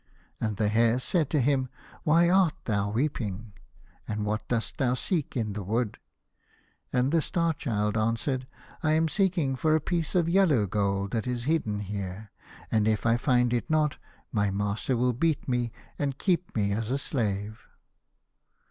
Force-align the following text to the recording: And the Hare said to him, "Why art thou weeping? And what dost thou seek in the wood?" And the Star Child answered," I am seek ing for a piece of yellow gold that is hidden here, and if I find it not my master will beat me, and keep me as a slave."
And 0.39 0.57
the 0.57 0.67
Hare 0.67 0.97
said 0.97 1.29
to 1.29 1.39
him, 1.39 1.69
"Why 2.01 2.27
art 2.27 2.55
thou 2.65 2.89
weeping? 2.89 3.53
And 4.07 4.25
what 4.25 4.47
dost 4.47 4.77
thou 4.79 4.95
seek 4.95 5.37
in 5.37 5.53
the 5.53 5.61
wood?" 5.61 5.99
And 6.91 7.11
the 7.11 7.21
Star 7.21 7.53
Child 7.53 7.95
answered," 7.95 8.47
I 8.81 8.93
am 8.93 9.07
seek 9.07 9.37
ing 9.37 9.55
for 9.55 9.75
a 9.75 9.79
piece 9.79 10.15
of 10.15 10.27
yellow 10.27 10.65
gold 10.65 11.11
that 11.11 11.27
is 11.27 11.43
hidden 11.43 11.81
here, 11.81 12.31
and 12.71 12.87
if 12.87 13.05
I 13.05 13.15
find 13.15 13.53
it 13.53 13.69
not 13.69 13.97
my 14.31 14.49
master 14.49 14.97
will 14.97 15.13
beat 15.13 15.47
me, 15.47 15.71
and 15.99 16.17
keep 16.17 16.55
me 16.55 16.71
as 16.71 16.89
a 16.89 16.97
slave." 16.97 17.67